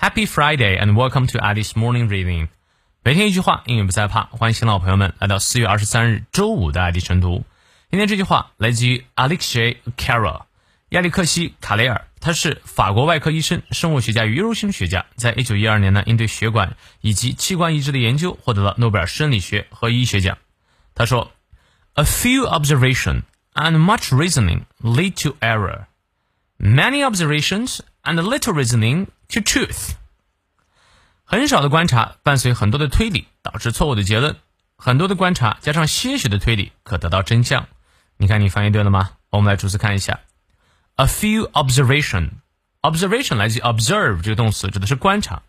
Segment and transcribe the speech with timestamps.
[0.00, 2.48] Happy Friday and welcome to Alice Morning Reading。
[3.04, 4.22] 每天一句话，英语不再怕。
[4.30, 7.44] 欢迎新老朋友们来到四月二十三日周五的爱迪晨读。
[7.90, 10.44] 今天这句话来自于 Alexis Carrel，
[10.88, 15.04] 亚历克西·卡雷尔，他是法国外科医生、生物学家与优生学家。
[15.16, 20.38] 在一九一二年呢，因对血管以及器官移植的研究获得了诺贝尔生理学和医学奖。
[20.94, 21.30] 他说
[21.92, 25.84] ：“A few observation and much reasoning lead to error.
[26.58, 29.92] Many observations and little reasoning to truth.”
[31.24, 34.34] 很少的观察伴随很多的推理，导致错误的结论；
[34.76, 37.68] 很多的观察加上些许的推理，可得到真相。
[38.16, 39.12] 你看，你翻译对了吗？
[39.30, 40.20] 我们来逐词看一下。
[40.96, 45.42] A few observation，observation 来自于 observe 这个动词，指的是观察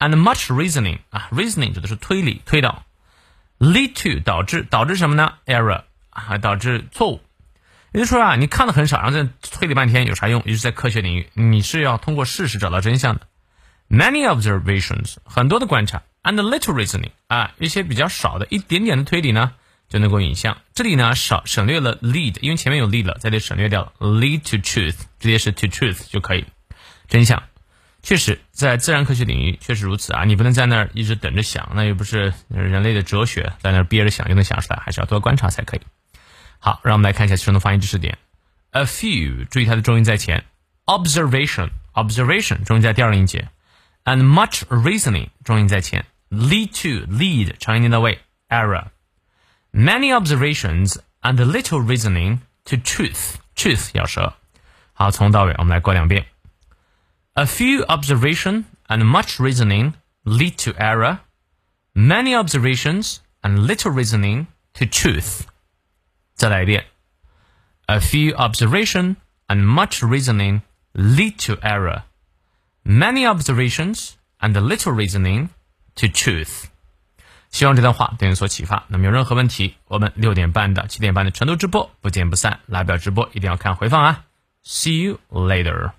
[0.00, 2.84] ；and much reasoning 啊，reasoning 指的是推理、推导
[3.60, 7.20] ；lead to 导致导致什么呢？error 啊，导致错误。
[7.92, 10.42] 也就是说啊，你看的很少，然后再推理半天有啥用？
[10.44, 13.22] 也就是在科学领域，你是要通过事实找到真相的。
[13.88, 19.52] Many observations，很多的观察，and little reasoning，啊，一些比较少的一点点的推理呢，
[19.88, 20.58] 就能够引向。
[20.74, 26.44] 这里呢少省略了 lead，因为前面有 lead 了，这里省略掉 lead to truth，直接是 to truth 就可以。
[27.08, 27.42] 真相，
[28.02, 35.80] 确实在自然科学领域确实如此啊，你不能在那儿一直等着想，那又不是人类的哲学，在那儿憋着想就能想出来，还是要多观察才可以。
[36.59, 38.17] 好，让我们来看一下其中的发音知识点。
[38.71, 40.41] A few，注意它的重音在前；
[40.85, 43.49] observation，observation 重音在第二音节。
[44.05, 48.19] and much reasoning 重音在前，lead to lead 长音念到位，
[48.49, 54.33] error。Many observations and little reasoning to truth truth 咬舌。
[54.93, 56.25] 好，从到尾我们来过两遍。
[57.33, 61.19] A few observation and much reasoning lead to error.
[61.95, 65.41] Many observations and little reasoning to truth.
[66.38, 66.86] 再来一遍
[67.86, 69.16] ：A few observation
[69.48, 70.60] and much reasoning
[70.94, 72.02] lead to error.
[72.84, 75.48] Many observations and little reasoning
[75.96, 76.66] to truth.
[77.50, 78.84] 希望这段话对你所启发。
[78.86, 82.60] 那么有任何问题，我们六点半到七点半的晨读直播不见不散。
[82.66, 84.24] 来表直播一定要看回放啊
[84.64, 85.90] ！See you later.